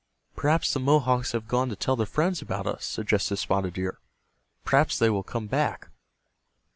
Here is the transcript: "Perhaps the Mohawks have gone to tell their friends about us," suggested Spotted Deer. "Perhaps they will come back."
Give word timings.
"Perhaps 0.35 0.73
the 0.73 0.79
Mohawks 0.79 1.33
have 1.33 1.47
gone 1.47 1.69
to 1.69 1.75
tell 1.75 1.95
their 1.95 2.07
friends 2.07 2.41
about 2.41 2.65
us," 2.65 2.83
suggested 2.87 3.37
Spotted 3.37 3.75
Deer. 3.75 3.99
"Perhaps 4.65 4.97
they 4.97 5.11
will 5.11 5.21
come 5.21 5.45
back." 5.45 5.89